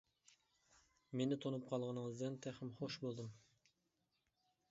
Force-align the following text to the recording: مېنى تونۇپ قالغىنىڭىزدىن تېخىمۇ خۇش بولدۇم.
مېنى 1.21 1.37
تونۇپ 1.43 1.67
قالغىنىڭىزدىن 1.73 2.39
تېخىمۇ 2.47 2.75
خۇش 2.79 2.99
بولدۇم. 3.03 3.31